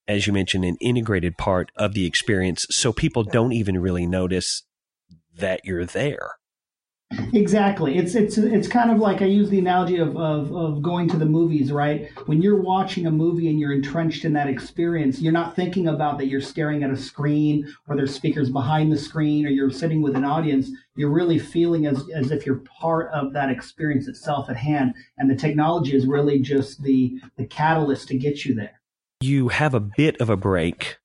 as 0.06 0.26
you 0.26 0.32
mentioned, 0.32 0.64
an 0.64 0.76
integrated 0.80 1.38
part 1.38 1.70
of 1.76 1.94
the 1.94 2.06
experience 2.06 2.66
so 2.70 2.92
people 2.92 3.24
don't 3.24 3.52
even 3.52 3.80
really 3.80 4.06
notice 4.06 4.62
that 5.34 5.64
you're 5.64 5.86
there. 5.86 6.32
Exactly. 7.32 7.96
It's 7.96 8.14
it's 8.14 8.38
it's 8.38 8.68
kind 8.68 8.90
of 8.90 8.98
like 8.98 9.22
I 9.22 9.26
use 9.26 9.50
the 9.50 9.58
analogy 9.58 9.96
of, 9.96 10.16
of, 10.16 10.54
of 10.54 10.82
going 10.82 11.08
to 11.08 11.16
the 11.16 11.26
movies, 11.26 11.72
right? 11.72 12.10
When 12.26 12.42
you're 12.42 12.60
watching 12.60 13.06
a 13.06 13.10
movie 13.10 13.48
and 13.48 13.58
you're 13.58 13.72
entrenched 13.72 14.24
in 14.24 14.32
that 14.34 14.48
experience, 14.48 15.20
you're 15.20 15.32
not 15.32 15.56
thinking 15.56 15.88
about 15.88 16.18
that 16.18 16.26
you're 16.26 16.40
staring 16.40 16.82
at 16.82 16.90
a 16.90 16.96
screen 16.96 17.72
or 17.88 17.96
there's 17.96 18.14
speakers 18.14 18.50
behind 18.50 18.92
the 18.92 18.98
screen 18.98 19.46
or 19.46 19.50
you're 19.50 19.70
sitting 19.70 20.02
with 20.02 20.16
an 20.16 20.24
audience. 20.24 20.70
You're 20.96 21.12
really 21.12 21.38
feeling 21.38 21.86
as, 21.86 22.04
as 22.14 22.30
if 22.30 22.46
you're 22.46 22.62
part 22.80 23.10
of 23.12 23.32
that 23.32 23.50
experience 23.50 24.06
itself 24.06 24.48
at 24.48 24.56
hand. 24.56 24.94
And 25.18 25.30
the 25.30 25.36
technology 25.36 25.96
is 25.96 26.06
really 26.06 26.38
just 26.38 26.82
the 26.82 27.20
the 27.36 27.46
catalyst 27.46 28.08
to 28.08 28.18
get 28.18 28.44
you 28.44 28.54
there 28.54 28.80
you 29.24 29.48
have 29.48 29.74
a 29.74 29.80
bit 29.80 30.20
of 30.20 30.28
a 30.28 30.36
break 30.36 30.98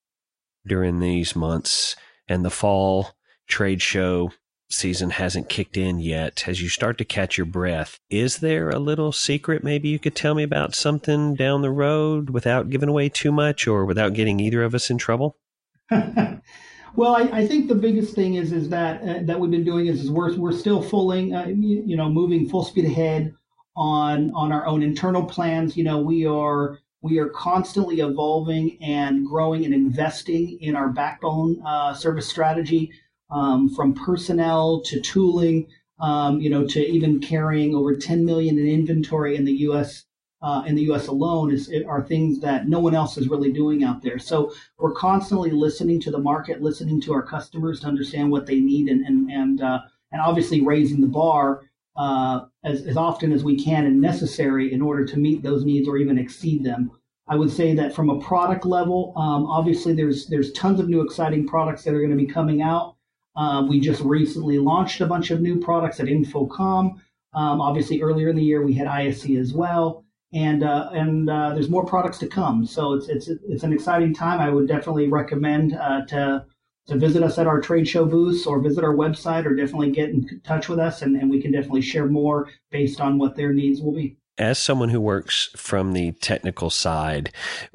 during 0.66 1.00
these 1.00 1.34
months, 1.34 1.96
and 2.28 2.44
the 2.44 2.50
fall 2.50 3.16
trade 3.46 3.82
show 3.82 4.30
season 4.70 5.10
hasn't 5.10 5.48
kicked 5.48 5.76
in 5.76 5.98
yet. 5.98 6.44
As 6.46 6.62
you 6.62 6.68
start 6.68 6.98
to 6.98 7.04
catch 7.04 7.36
your 7.36 7.46
breath, 7.46 7.98
is 8.08 8.38
there 8.38 8.70
a 8.70 8.78
little 8.78 9.12
secret 9.12 9.64
maybe 9.64 9.88
you 9.88 9.98
could 9.98 10.14
tell 10.14 10.34
me 10.34 10.42
about 10.42 10.74
something 10.74 11.34
down 11.34 11.62
the 11.62 11.70
road 11.70 12.30
without 12.30 12.70
giving 12.70 12.88
away 12.88 13.08
too 13.08 13.32
much 13.32 13.66
or 13.66 13.84
without 13.84 14.14
getting 14.14 14.40
either 14.40 14.62
of 14.62 14.74
us 14.74 14.90
in 14.90 14.98
trouble? 14.98 15.36
well, 15.90 17.16
I, 17.16 17.28
I, 17.32 17.46
think 17.46 17.68
the 17.68 17.74
biggest 17.74 18.14
thing 18.14 18.34
is 18.34 18.52
is 18.52 18.68
that 18.68 19.02
uh, 19.02 19.22
that 19.24 19.40
we've 19.40 19.50
been 19.50 19.64
doing 19.64 19.86
is, 19.86 20.04
is 20.04 20.10
we're 20.10 20.36
we're 20.36 20.52
still 20.52 20.80
fulling, 20.80 21.34
uh, 21.34 21.46
you, 21.46 21.82
you 21.84 21.96
know, 21.96 22.08
moving 22.08 22.48
full 22.48 22.64
speed 22.64 22.84
ahead 22.84 23.34
on 23.76 24.30
on 24.34 24.52
our 24.52 24.66
own 24.66 24.82
internal 24.82 25.24
plans. 25.24 25.76
You 25.76 25.82
know, 25.82 25.98
we 25.98 26.26
are 26.26 26.78
we 27.02 27.18
are 27.18 27.28
constantly 27.30 28.00
evolving 28.00 28.78
and 28.82 29.26
growing 29.26 29.64
and 29.64 29.74
investing 29.74 30.58
in 30.60 30.76
our 30.76 30.88
backbone 30.88 31.60
uh, 31.66 31.94
service 31.94 32.28
strategy, 32.28 32.92
um, 33.30 33.68
from 33.74 33.94
personnel 33.94 34.82
to 34.86 35.00
tooling, 35.00 35.66
um, 36.00 36.40
you 36.40 36.50
know, 36.50 36.66
to 36.66 36.80
even 36.80 37.20
carrying 37.20 37.74
over 37.74 37.96
10 37.96 38.24
million 38.24 38.58
in 38.58 38.66
inventory 38.66 39.36
in 39.36 39.44
the 39.44 39.52
U.S. 39.52 40.04
Uh, 40.42 40.62
in 40.66 40.74
the 40.74 40.82
U.S. 40.84 41.06
alone 41.06 41.52
is 41.52 41.70
are 41.86 42.02
things 42.02 42.40
that 42.40 42.68
no 42.68 42.80
one 42.80 42.94
else 42.94 43.18
is 43.18 43.28
really 43.28 43.52
doing 43.52 43.84
out 43.84 44.02
there. 44.02 44.18
So 44.18 44.52
we're 44.78 44.92
constantly 44.92 45.50
listening 45.50 46.00
to 46.00 46.10
the 46.10 46.18
market, 46.18 46.62
listening 46.62 47.00
to 47.02 47.12
our 47.12 47.22
customers 47.22 47.80
to 47.80 47.86
understand 47.86 48.30
what 48.30 48.46
they 48.46 48.60
need, 48.60 48.88
and 48.88 49.04
and 49.04 49.30
and 49.30 49.60
uh, 49.60 49.80
and 50.12 50.20
obviously 50.20 50.62
raising 50.62 51.00
the 51.00 51.06
bar 51.06 51.62
uh, 51.96 52.46
as, 52.64 52.86
as 52.86 52.96
often 52.96 53.32
as 53.32 53.44
we 53.44 53.62
can 53.62 53.84
and 53.84 54.00
necessary 54.00 54.72
in 54.72 54.80
order 54.80 55.04
to 55.04 55.18
meet 55.18 55.42
those 55.42 55.64
needs 55.64 55.86
or 55.88 55.98
even 55.98 56.18
exceed 56.18 56.64
them. 56.64 56.90
I 57.28 57.36
would 57.36 57.50
say 57.50 57.74
that 57.74 57.94
from 57.94 58.10
a 58.10 58.18
product 58.20 58.64
level, 58.64 59.12
um, 59.16 59.46
obviously 59.46 59.94
there's 59.94 60.26
there's 60.26 60.52
tons 60.52 60.80
of 60.80 60.88
new 60.88 61.00
exciting 61.02 61.46
products 61.46 61.84
that 61.84 61.94
are 61.94 62.00
going 62.00 62.10
to 62.10 62.16
be 62.16 62.26
coming 62.26 62.62
out. 62.62 62.96
Uh, 63.36 63.64
we 63.68 63.80
just 63.80 64.00
recently 64.02 64.58
launched 64.58 65.00
a 65.00 65.06
bunch 65.06 65.30
of 65.30 65.40
new 65.40 65.58
products 65.60 66.00
at 66.00 66.06
InfoComm. 66.06 66.96
Um, 67.32 67.60
obviously, 67.60 68.02
earlier 68.02 68.28
in 68.28 68.36
the 68.36 68.42
year 68.42 68.62
we 68.62 68.74
had 68.74 68.86
ISE 68.86 69.30
as 69.30 69.52
well, 69.52 70.04
and 70.32 70.64
uh, 70.64 70.90
and 70.92 71.30
uh, 71.30 71.54
there's 71.54 71.70
more 71.70 71.86
products 71.86 72.18
to 72.18 72.26
come. 72.26 72.66
So 72.66 72.94
it's 72.94 73.08
it's 73.08 73.28
it's 73.28 73.62
an 73.62 73.72
exciting 73.72 74.14
time. 74.14 74.40
I 74.40 74.50
would 74.50 74.66
definitely 74.66 75.08
recommend 75.08 75.74
uh, 75.74 76.04
to 76.06 76.44
to 76.88 76.96
visit 76.96 77.22
us 77.22 77.38
at 77.38 77.46
our 77.46 77.60
trade 77.60 77.86
show 77.86 78.04
booths 78.04 78.46
or 78.46 78.60
visit 78.60 78.82
our 78.82 78.94
website 78.94 79.46
or 79.46 79.54
definitely 79.54 79.92
get 79.92 80.10
in 80.10 80.40
touch 80.42 80.68
with 80.68 80.80
us 80.80 81.02
and, 81.02 81.14
and 81.14 81.30
we 81.30 81.40
can 81.40 81.52
definitely 81.52 81.82
share 81.82 82.06
more 82.06 82.48
based 82.72 83.00
on 83.00 83.16
what 83.16 83.36
their 83.36 83.52
needs 83.52 83.80
will 83.80 83.92
be 83.92 84.16
as 84.40 84.58
someone 84.58 84.88
who 84.88 85.00
works 85.00 85.50
from 85.54 85.92
the 85.92 86.12
technical 86.12 86.70
side, 86.70 87.32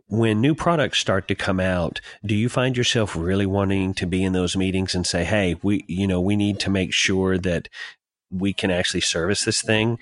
when 0.07 0.41
new 0.41 0.55
products 0.55 0.99
start 0.99 1.27
to 1.27 1.35
come 1.35 1.59
out, 1.59 2.01
do 2.25 2.35
you 2.35 2.49
find 2.49 2.75
yourself 2.75 3.15
really 3.15 3.45
wanting 3.45 3.93
to 3.93 4.05
be 4.05 4.23
in 4.23 4.33
those 4.33 4.57
meetings 4.57 4.95
and 4.95 5.07
say, 5.07 5.23
"Hey, 5.23 5.55
we, 5.61 5.85
you 5.87 6.07
know, 6.07 6.19
we 6.19 6.35
need 6.35 6.59
to 6.61 6.69
make 6.69 6.93
sure 6.93 7.37
that 7.37 7.69
we 8.31 8.51
can 8.51 8.71
actually 8.71 9.01
service 9.01 9.45
this 9.45 9.61
thing? 9.61 9.99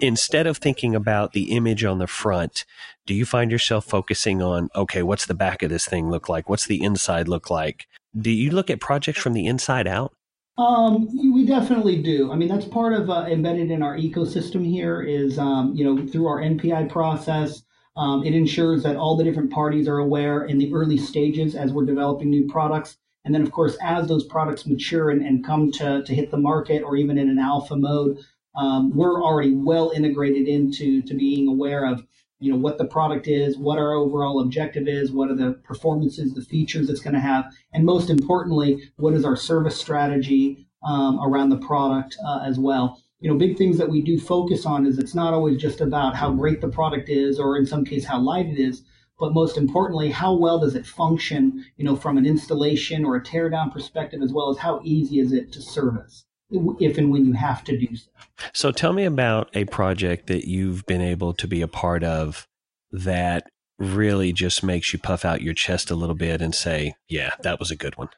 Instead 0.00 0.46
of 0.46 0.56
thinking 0.56 0.94
about 0.94 1.32
the 1.32 1.52
image 1.52 1.84
on 1.84 1.98
the 1.98 2.06
front 2.06 2.64
do 3.08 3.14
you 3.14 3.24
find 3.24 3.50
yourself 3.50 3.86
focusing 3.86 4.42
on 4.42 4.68
okay 4.76 5.02
what's 5.02 5.24
the 5.24 5.34
back 5.34 5.62
of 5.62 5.70
this 5.70 5.86
thing 5.86 6.10
look 6.10 6.28
like? 6.28 6.46
What's 6.46 6.66
the 6.66 6.82
inside 6.84 7.26
look 7.26 7.48
like? 7.48 7.86
Do 8.14 8.30
you 8.30 8.50
look 8.50 8.68
at 8.68 8.80
projects 8.80 9.18
from 9.18 9.32
the 9.32 9.46
inside 9.46 9.86
out 9.86 10.12
um, 10.58 11.08
we 11.32 11.46
definitely 11.46 12.02
do. 12.02 12.32
I 12.32 12.36
mean, 12.36 12.48
that's 12.48 12.66
part 12.66 12.92
of 12.92 13.08
uh, 13.08 13.26
embedded 13.28 13.70
in 13.70 13.80
our 13.80 13.96
ecosystem 13.96 14.66
here 14.66 15.00
is, 15.00 15.38
um, 15.38 15.72
you 15.74 15.84
know, 15.84 16.04
through 16.06 16.26
our 16.26 16.40
NPI 16.40 16.90
process, 16.90 17.62
um, 17.96 18.24
it 18.24 18.34
ensures 18.34 18.82
that 18.82 18.96
all 18.96 19.16
the 19.16 19.24
different 19.24 19.52
parties 19.52 19.86
are 19.86 19.98
aware 19.98 20.44
in 20.44 20.58
the 20.58 20.72
early 20.74 20.98
stages 20.98 21.54
as 21.54 21.72
we're 21.72 21.84
developing 21.84 22.28
new 22.28 22.48
products. 22.48 22.98
And 23.24 23.34
then, 23.34 23.42
of 23.42 23.52
course, 23.52 23.76
as 23.82 24.08
those 24.08 24.24
products 24.24 24.66
mature 24.66 25.10
and, 25.10 25.24
and 25.24 25.44
come 25.44 25.70
to, 25.72 26.02
to 26.02 26.14
hit 26.14 26.30
the 26.30 26.38
market 26.38 26.82
or 26.82 26.96
even 26.96 27.18
in 27.18 27.28
an 27.28 27.38
alpha 27.38 27.76
mode, 27.76 28.18
um, 28.56 28.90
we're 28.96 29.22
already 29.22 29.52
well 29.52 29.92
integrated 29.94 30.48
into 30.48 31.02
to 31.02 31.14
being 31.14 31.46
aware 31.46 31.86
of 31.86 32.04
you 32.40 32.50
know 32.50 32.58
what 32.58 32.78
the 32.78 32.84
product 32.84 33.26
is 33.26 33.58
what 33.58 33.78
our 33.78 33.94
overall 33.94 34.40
objective 34.40 34.86
is 34.86 35.10
what 35.10 35.30
are 35.30 35.34
the 35.34 35.52
performances 35.64 36.34
the 36.34 36.42
features 36.42 36.88
it's 36.88 37.00
going 37.00 37.14
to 37.14 37.20
have 37.20 37.44
and 37.72 37.84
most 37.84 38.10
importantly 38.10 38.90
what 38.96 39.14
is 39.14 39.24
our 39.24 39.36
service 39.36 39.78
strategy 39.78 40.68
um, 40.82 41.18
around 41.20 41.48
the 41.50 41.58
product 41.58 42.16
uh, 42.24 42.40
as 42.44 42.58
well. 42.58 43.02
You 43.20 43.30
know 43.30 43.36
big 43.36 43.58
things 43.58 43.78
that 43.78 43.88
we 43.88 44.00
do 44.00 44.18
focus 44.18 44.64
on 44.64 44.86
is 44.86 44.98
it's 44.98 45.14
not 45.14 45.34
always 45.34 45.60
just 45.60 45.80
about 45.80 46.14
how 46.14 46.30
great 46.32 46.60
the 46.60 46.68
product 46.68 47.08
is 47.08 47.40
or 47.40 47.56
in 47.56 47.66
some 47.66 47.84
case 47.84 48.04
how 48.04 48.20
light 48.20 48.46
it 48.46 48.60
is 48.60 48.84
but 49.18 49.34
most 49.34 49.56
importantly 49.56 50.08
how 50.08 50.36
well 50.36 50.60
does 50.60 50.76
it 50.76 50.86
function 50.86 51.64
you 51.76 51.84
know 51.84 51.96
from 51.96 52.16
an 52.16 52.24
installation 52.24 53.04
or 53.04 53.16
a 53.16 53.20
teardown 53.20 53.72
perspective 53.72 54.22
as 54.22 54.32
well 54.32 54.50
as 54.50 54.58
how 54.58 54.80
easy 54.84 55.18
is 55.18 55.32
it 55.32 55.50
to 55.50 55.60
service 55.60 56.26
if 56.50 56.98
and 56.98 57.10
when 57.10 57.24
you 57.24 57.32
have 57.32 57.64
to 57.64 57.78
do 57.78 57.94
so. 57.96 58.08
So 58.52 58.72
tell 58.72 58.92
me 58.92 59.04
about 59.04 59.50
a 59.54 59.64
project 59.66 60.26
that 60.28 60.48
you've 60.48 60.86
been 60.86 61.02
able 61.02 61.34
to 61.34 61.46
be 61.46 61.60
a 61.60 61.68
part 61.68 62.04
of 62.04 62.46
that 62.90 63.48
really 63.78 64.32
just 64.32 64.62
makes 64.62 64.92
you 64.92 64.98
puff 64.98 65.24
out 65.24 65.42
your 65.42 65.54
chest 65.54 65.90
a 65.90 65.94
little 65.94 66.14
bit 66.14 66.40
and 66.40 66.54
say, 66.54 66.94
"Yeah, 67.08 67.32
that 67.42 67.58
was 67.58 67.70
a 67.70 67.76
good 67.76 67.96
one." 67.96 68.08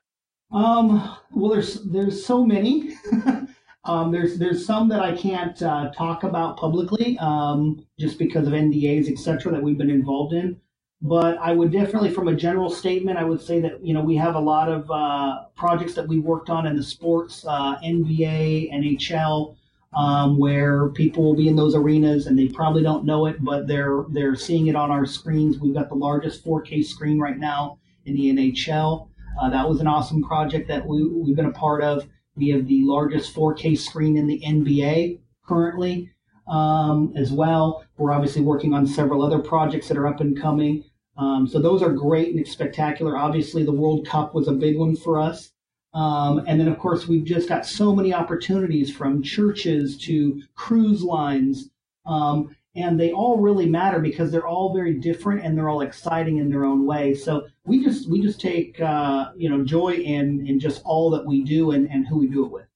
Um, 0.53 1.17
well, 1.33 1.51
there's 1.51 1.83
there's 1.85 2.25
so 2.25 2.45
many. 2.45 2.95
um, 3.85 4.13
there's 4.13 4.39
there's 4.39 4.65
some 4.65 4.89
that 4.89 5.01
I 5.01 5.17
can't 5.17 5.61
uh, 5.63 5.91
talk 5.93 6.23
about 6.23 6.57
publicly, 6.57 7.19
um, 7.19 7.85
just 7.99 8.19
because 8.19 8.47
of 8.47 8.53
NDAs, 8.53 9.11
etc., 9.11 9.53
that 9.53 9.63
we've 9.63 9.79
been 9.79 9.91
involved 9.91 10.35
in. 10.35 10.61
But 11.03 11.39
I 11.39 11.53
would 11.53 11.73
definitely, 11.73 12.11
from 12.11 12.29
a 12.29 12.37
general 12.37 12.69
statement, 12.69 13.17
I 13.17 13.25
would 13.25 13.41
say 13.41 13.61
that 13.61 13.85
you 13.85 13.95
know 13.95 14.03
we 14.03 14.17
have 14.17 14.35
a 14.35 14.41
lot 14.41 14.69
of 14.71 14.91
uh, 14.91 15.45
projects 15.57 15.95
that 15.95 16.07
we 16.07 16.19
worked 16.19 16.51
on 16.51 16.67
in 16.67 16.77
the 16.77 16.83
sports, 16.83 17.45
uh, 17.49 17.77
NBA, 17.79 18.71
NHL, 18.71 19.57
um, 19.95 20.39
where 20.39 20.91
people 20.91 21.25
will 21.25 21.35
be 21.35 21.49
in 21.49 21.57
those 21.57 21.75
arenas 21.75 22.27
and 22.27 22.39
they 22.39 22.49
probably 22.49 22.83
don't 22.83 23.05
know 23.05 23.27
it, 23.27 23.43
but 23.43 23.67
they're 23.67 24.05
they're 24.11 24.37
seeing 24.37 24.67
it 24.67 24.77
on 24.77 24.91
our 24.91 25.07
screens. 25.07 25.59
We've 25.59 25.75
got 25.75 25.89
the 25.89 25.95
largest 25.95 26.45
4K 26.45 26.85
screen 26.85 27.19
right 27.19 27.39
now 27.39 27.79
in 28.05 28.15
the 28.15 28.31
NHL. 28.31 29.09
Uh, 29.41 29.51
that 29.51 29.69
was 29.69 29.81
an 29.81 29.87
awesome 29.87 30.23
project 30.23 30.69
that 30.69 30.87
we, 30.87 31.07
we've 31.09 31.37
been 31.37 31.47
a 31.47 31.53
part 31.53 31.83
of. 31.83 32.07
We 32.37 32.51
have 32.51 32.67
the 32.67 32.83
largest 32.85 33.35
4K 33.35 33.79
screen 33.79 34.17
in 34.17 34.27
the 34.27 34.41
NBA 34.41 35.21
currently 35.47 36.11
um, 36.47 37.13
as 37.17 37.33
well. 37.33 37.85
We're 37.97 38.13
obviously 38.13 38.43
working 38.43 38.75
on 38.75 38.87
several 38.87 39.23
other 39.23 39.39
projects 39.39 39.89
that 39.89 39.97
are 39.97 40.07
up 40.07 40.21
and 40.21 40.41
coming. 40.41 40.85
Um, 41.17 41.47
so 41.47 41.61
those 41.61 41.83
are 41.83 41.93
great 41.93 42.35
and 42.35 42.47
spectacular. 42.47 43.17
Obviously, 43.17 43.65
the 43.65 43.73
World 43.73 44.07
Cup 44.07 44.35
was 44.35 44.49
a 44.49 44.53
big 44.53 44.79
one 44.79 44.97
for 44.97 45.21
us. 45.21 45.53
Um, 45.93 46.45
and 46.47 46.61
then, 46.61 46.69
of 46.69 46.79
course, 46.79 47.09
we've 47.09 47.25
just 47.25 47.49
got 47.49 47.67
so 47.67 47.95
many 47.95 48.15
opportunities 48.15 48.95
from 48.95 49.23
churches 49.23 49.99
to 50.05 50.41
cruise 50.55 51.03
lines. 51.03 51.69
Um, 52.07 52.55
and 52.77 53.01
they 53.01 53.13
all 53.13 53.39
really 53.39 53.67
matter 53.67 53.99
because 53.99 54.31
they're 54.31 54.47
all 54.47 54.73
very 54.73 54.95
different 54.95 55.45
and 55.45 55.59
they're 55.59 55.69
all 55.69 55.81
exciting 55.81 56.39
in 56.39 56.51
their 56.51 56.65
own 56.65 56.87
way. 56.87 57.15
So 57.15 57.47
we 57.65 57.85
just 57.85 58.09
we 58.09 58.23
just 58.23 58.41
take 58.41 58.81
uh, 58.81 59.33
you 59.37 59.51
know 59.51 59.65
joy 59.65 59.95
in 59.95 60.47
in 60.47 60.61
just 60.61 60.83
all 60.85 61.11
that 61.11 61.27
we 61.27 61.43
do 61.43 61.73
and, 61.73 61.91
and 61.91 62.07
who 62.07 62.19
we 62.19 62.29
do 62.29 62.45
it 62.47 62.53
with. 62.53 62.67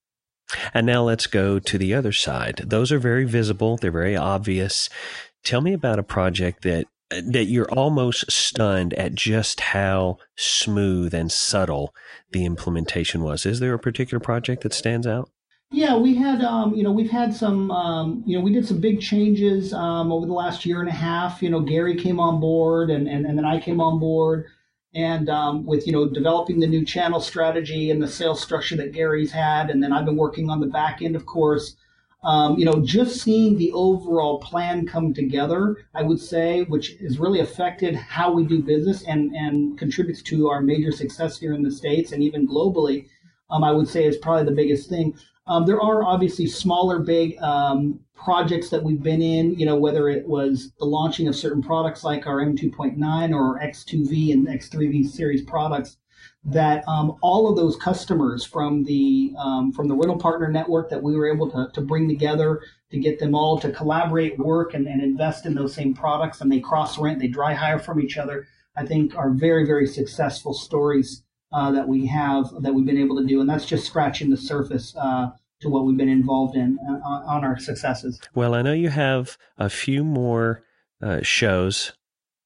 And 0.73 0.87
now 0.87 1.03
let's 1.05 1.26
go 1.26 1.59
to 1.59 1.79
the 1.79 1.95
other 1.95 2.12
side. 2.12 2.62
Those 2.67 2.93
are 2.93 2.99
very 2.99 3.25
visible. 3.25 3.76
They're 3.76 3.91
very 3.91 4.17
obvious. 4.17 4.88
Tell 5.43 5.61
me 5.61 5.73
about 5.73 5.99
a 5.99 6.05
project 6.05 6.62
that 6.62 6.87
that 7.23 7.44
you're 7.44 7.71
almost 7.71 8.30
stunned 8.30 8.94
at 8.94 9.14
just 9.14 9.61
how 9.61 10.18
smooth 10.37 11.14
and 11.14 11.30
subtle 11.30 11.94
the 12.33 12.44
implementation 12.44 13.23
was. 13.23 13.47
Is 13.47 13.61
there 13.61 13.75
a 13.75 13.78
particular 13.78 14.21
project 14.21 14.62
that 14.62 14.73
stands 14.73 15.06
out? 15.06 15.30
Yeah, 15.71 15.97
we 15.97 16.14
had, 16.14 16.42
um, 16.42 16.75
you 16.75 16.83
know, 16.85 16.92
we've 16.92 17.11
had 17.11 17.35
some, 17.35 17.71
um, 17.71 18.23
you 18.26 18.38
know, 18.38 18.44
we 18.44 18.52
did 18.52 18.66
some 18.66 18.80
big 18.80 19.00
changes 19.00 19.73
um, 19.73 20.12
over 20.12 20.25
the 20.25 20.33
last 20.33 20.64
year 20.64 20.80
and 20.80 20.88
a 20.88 20.92
half. 20.92 21.42
You 21.42 21.50
know, 21.50 21.61
Gary 21.61 21.97
came 21.97 22.21
on 22.21 22.38
board, 22.38 22.90
and 22.90 23.09
and, 23.09 23.26
and 23.26 23.37
then 23.37 23.44
I 23.44 23.59
came 23.59 23.80
on 23.80 23.99
board, 23.99 24.47
and 24.94 25.28
um, 25.28 25.66
with 25.66 25.87
you 25.87 25.92
know 25.92 26.09
developing 26.09 26.61
the 26.61 26.68
new 26.68 26.85
channel 26.85 27.18
strategy 27.18 27.90
and 27.90 28.00
the 28.00 28.06
sales 28.06 28.40
structure 28.40 28.76
that 28.76 28.92
Gary's 28.92 29.33
had, 29.33 29.68
and 29.68 29.83
then 29.83 29.92
I've 29.92 30.04
been 30.04 30.16
working 30.16 30.49
on 30.49 30.61
the 30.61 30.66
back 30.68 31.02
end, 31.02 31.16
of 31.16 31.26
course 31.26 31.75
um, 32.25 32.59
you 32.59 32.64
know, 32.64 32.81
just 32.81 33.21
seeing 33.21 33.57
the 33.57 33.71
overall 33.73 34.38
plan 34.38 34.87
come 34.87 35.12
together, 35.12 35.76
I 35.95 36.02
would 36.02 36.21
say, 36.21 36.62
which 36.64 36.97
has 37.02 37.19
really 37.19 37.40
affected 37.40 37.95
how 37.95 38.33
we 38.33 38.45
do 38.45 38.62
business 38.62 39.02
and, 39.07 39.33
and 39.35 39.78
contributes 39.78 40.23
to 40.23 40.49
our 40.49 40.62
major 40.62 40.90
success 40.90 41.38
here 41.38 41.52
in 41.52 41.62
the 41.62 41.71
States 41.71 42.12
and 42.12 42.23
even 42.23 42.49
globally, 42.49 43.09
um, 43.50 43.62
I 43.62 43.73
would 43.73 43.88
say 43.88 44.04
is 44.04 44.16
probably 44.16 44.45
the 44.45 44.57
biggest 44.57 44.88
thing. 44.88 45.14
Um, 45.47 45.66
there 45.66 45.81
are 45.81 46.02
obviously 46.02 46.47
smaller, 46.47 46.99
big 46.99 47.37
um, 47.43 48.00
projects 48.14 48.71
that 48.71 48.83
we've 48.83 49.02
been 49.02 49.21
in, 49.21 49.54
you 49.57 49.66
know, 49.66 49.76
whether 49.76 50.09
it 50.09 50.26
was 50.26 50.73
the 50.78 50.87
launching 50.87 51.28
of 51.28 51.37
certain 51.37 51.62
products 51.62 52.04
like 52.04 52.26
our 52.26 52.40
M2.9 52.40 53.35
or 53.35 53.61
X2V 53.61 54.33
and 54.33 54.49
X3V 54.49 55.07
series 55.07 55.43
products 55.43 55.99
that 56.47 56.87
um, 56.87 57.17
all 57.23 57.49
of 57.49 57.57
those 57.57 57.77
customers 57.77 58.45
from 58.45 58.85
the 58.85 59.33
um, 59.39 59.73
from 59.73 59.89
the 59.89 59.95
rental 59.95 60.19
partner 60.19 60.49
network 60.49 60.91
that 60.91 61.03
we 61.03 61.17
were 61.17 61.31
able 61.33 61.51
to, 61.51 61.71
to 61.73 61.81
bring 61.81 62.09
together 62.09 62.61
to 62.91 62.99
get 62.99 63.19
them 63.19 63.35
all 63.35 63.59
to 63.59 63.73
collaborate, 63.73 64.39
work, 64.39 64.75
and, 64.75 64.87
and 64.87 65.03
invest 65.03 65.47
in 65.47 65.55
those 65.55 65.75
same 65.75 65.95
products, 65.95 66.41
and 66.41 66.53
they 66.53 66.61
cross 66.61 66.99
rent, 66.99 67.19
they 67.19 67.29
dry 67.29 67.55
hire 67.55 67.79
from 67.79 68.01
each 68.01 68.19
other. 68.19 68.47
I 68.77 68.85
think 68.85 69.17
are 69.17 69.31
very 69.31 69.65
very 69.65 69.87
successful 69.87 70.53
stories 70.53 71.23
uh, 71.53 71.71
that 71.73 71.89
we 71.89 72.07
have 72.07 72.51
that 72.61 72.75
we've 72.75 72.87
been 72.87 72.99
able 72.99 73.17
to 73.21 73.27
do, 73.27 73.41
and 73.41 73.49
that's 73.49 73.67
just 73.67 73.87
scratching 73.87 74.31
the 74.31 74.37
surface. 74.37 74.95
Uh, 74.97 75.31
to 75.61 75.71
what 75.71 75.87
we've 75.87 75.97
been 75.97 76.09
involved 76.09 76.57
in 76.57 76.79
uh, 76.87 77.09
on 77.09 77.43
our 77.45 77.59
successes. 77.59 78.21
Well, 78.35 78.55
I 78.55 78.61
know 78.61 78.73
you 78.73 78.91
have 78.91 79.39
a 79.57 79.71
few 79.71 80.05
more 80.05 80.63
uh, 81.01 81.23
shows 81.23 81.93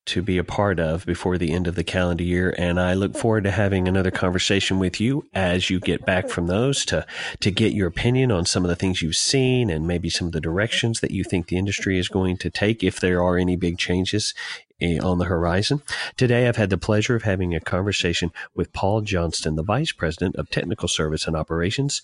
to 0.09 0.23
be 0.23 0.39
a 0.39 0.45
part 0.45 0.81
of 0.81 1.05
before 1.05 1.37
the 1.37 1.53
end 1.53 1.67
of 1.67 1.75
the 1.75 1.85
calendar 1.85 2.25
year. 2.25 2.55
And 2.57 2.81
I 2.81 2.95
look 2.95 3.15
forward 3.15 3.45
to 3.45 3.51
having 3.51 3.87
another 3.87 4.11
conversation 4.11 4.79
with 4.79 5.01
you 5.01 5.29
as 5.35 5.69
you 5.69 5.81
get 5.81 6.07
back 6.07 6.31
from 6.31 6.47
those 6.47 6.85
to, 6.87 7.07
to 7.41 7.51
get 7.51 7.75
your 7.75 7.89
opinion 7.89 8.33
on 8.33 8.47
some 8.47 8.65
of 8.65 8.71
the 8.71 8.77
things 8.77 9.03
you've 9.03 9.17
seen 9.17 9.69
and 9.69 9.87
maybe 9.87 10.09
some 10.09 10.27
of 10.27 10.33
the 10.33 10.41
directions 10.41 11.01
that 11.01 11.11
you 11.11 11.25
think 11.25 11.49
the 11.49 11.59
industry 11.59 11.99
is 11.99 12.09
going 12.09 12.39
to 12.39 12.49
take 12.49 12.83
if 12.83 13.01
there 13.01 13.23
are 13.23 13.37
any 13.37 13.55
big 13.55 13.77
changes 13.77 14.33
eh, 14.81 14.99
on 14.99 15.19
the 15.19 15.27
horizon. 15.27 15.83
Today, 16.17 16.49
I've 16.49 16.57
had 16.57 16.71
the 16.71 16.79
pleasure 16.79 17.15
of 17.15 17.25
having 17.25 17.55
a 17.55 17.61
conversation 17.61 18.33
with 18.55 18.73
Paul 18.73 19.03
Johnston, 19.03 19.57
the 19.57 19.63
Vice 19.63 19.93
President 19.93 20.37
of 20.37 20.49
Technical 20.49 20.89
Service 20.89 21.27
and 21.27 21.37
Operations 21.37 22.01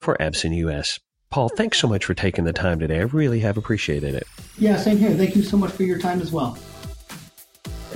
for 0.00 0.16
Absen 0.18 0.54
US. 0.56 0.98
Paul, 1.30 1.48
thanks 1.48 1.78
so 1.78 1.88
much 1.88 2.04
for 2.04 2.14
taking 2.14 2.44
the 2.44 2.52
time 2.52 2.78
today. 2.78 2.98
I 2.98 3.02
really 3.02 3.40
have 3.40 3.56
appreciated 3.56 4.14
it. 4.14 4.26
Yeah, 4.58 4.76
same 4.76 4.98
here. 4.98 5.12
Thank 5.14 5.36
you 5.36 5.42
so 5.42 5.56
much 5.56 5.72
for 5.72 5.82
your 5.82 5.98
time 5.98 6.20
as 6.20 6.32
well. 6.32 6.56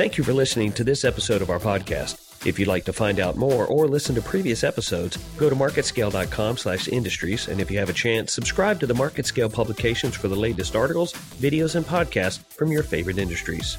Thank 0.01 0.17
you 0.17 0.25
for 0.25 0.33
listening 0.33 0.73
to 0.73 0.83
this 0.83 1.05
episode 1.05 1.43
of 1.43 1.51
our 1.51 1.59
podcast. 1.59 2.47
If 2.47 2.59
you'd 2.59 2.69
like 2.69 2.87
to 2.87 2.93
find 2.95 3.21
out 3.21 3.37
more 3.37 3.67
or 3.67 3.87
listen 3.87 4.15
to 4.15 4.23
previous 4.23 4.65
episodes, 4.65 5.19
go 5.37 5.51
to 5.51 5.55
marketscale.com 5.55 6.57
slash 6.57 6.89
industries. 6.89 7.49
And 7.49 7.61
if 7.61 7.71
you 7.71 7.79
have 7.79 7.91
a 7.91 7.93
chance, 7.93 8.33
subscribe 8.33 8.81
to 8.81 8.87
the 8.87 8.95
MarketScale 8.95 9.53
publications 9.53 10.17
for 10.17 10.29
the 10.29 10.37
latest 10.37 10.75
articles, 10.75 11.13
videos, 11.13 11.75
and 11.75 11.85
podcasts 11.85 12.43
from 12.47 12.73
your 12.73 12.83
favorite 12.83 13.19
industries. 13.19 13.77